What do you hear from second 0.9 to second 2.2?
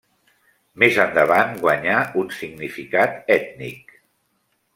endavant guanyà